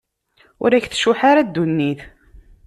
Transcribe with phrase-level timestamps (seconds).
[0.63, 2.01] Ur ak-tcuḥḥ ara ddunit.